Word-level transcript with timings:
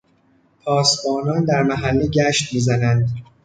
پاسبانان 0.63 1.45
در 1.45 1.63
محله 1.63 2.07
گشت 2.07 2.53
میزنند. 2.53 3.09